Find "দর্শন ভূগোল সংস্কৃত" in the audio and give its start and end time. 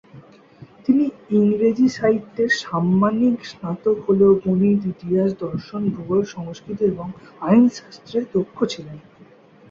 5.41-6.79